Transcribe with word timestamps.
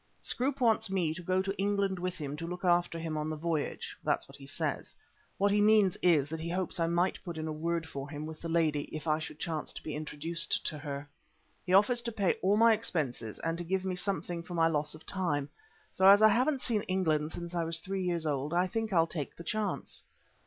Scroope 0.19 0.61
wants 0.61 0.89
me 0.89 1.13
to 1.13 1.21
go 1.21 1.43
to 1.43 1.55
England 1.59 1.99
with 1.99 2.15
him 2.17 2.35
to 2.37 2.47
look 2.47 2.65
after 2.65 2.97
him 2.97 3.17
on 3.17 3.29
the 3.29 3.35
voyage 3.35 3.95
that's 4.03 4.27
what 4.27 4.35
he 4.35 4.47
says. 4.47 4.95
What 5.37 5.51
he 5.51 5.61
means 5.61 5.95
is 6.01 6.27
that 6.29 6.39
he 6.39 6.49
hopes 6.49 6.79
I 6.79 6.87
might 6.87 7.23
put 7.23 7.37
in 7.37 7.47
a 7.47 7.51
word 7.53 7.85
for 7.87 8.09
him 8.09 8.25
with 8.25 8.41
the 8.41 8.49
lady, 8.49 8.85
if 8.91 9.05
I 9.07 9.19
should 9.19 9.37
chance 9.37 9.71
to 9.73 9.83
be 9.83 9.93
introduced 9.93 10.65
to 10.65 10.79
her. 10.79 11.07
He 11.67 11.73
offers 11.75 12.01
to 12.01 12.11
pay 12.11 12.33
all 12.41 12.57
my 12.57 12.73
expenses 12.73 13.37
and 13.43 13.59
to 13.59 13.63
give 13.63 13.85
me 13.85 13.93
something 13.93 14.41
for 14.41 14.55
my 14.55 14.67
loss 14.67 14.95
of 14.95 15.05
time. 15.05 15.49
So, 15.93 16.07
as 16.09 16.23
I 16.23 16.29
haven't 16.29 16.61
seen 16.61 16.81
England 16.87 17.33
since 17.33 17.53
I 17.53 17.63
was 17.63 17.79
three 17.79 18.03
years 18.03 18.25
old, 18.25 18.55
I 18.55 18.65
think 18.65 18.91
I'll 18.91 19.05
take 19.05 19.35
the 19.35 19.43
chance." 19.43 20.01